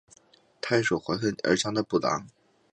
[0.61, 2.25] 太守怀恨而将他捕拿。